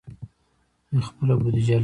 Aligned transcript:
دوی 0.89 1.01
خپله 1.07 1.35
بودیجه 1.41 1.71
لري. 1.75 1.79